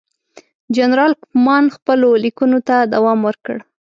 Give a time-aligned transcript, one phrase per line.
[0.75, 3.55] جنرال کوفمان خپلو لیکونو ته دوام ورکړ.